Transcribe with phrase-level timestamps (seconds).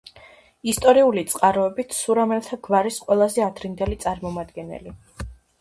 [0.71, 4.99] ისტორიული წყაროებით, სურამელთა გვარის ყველაზე ადრინდელი წარმომადგენელი.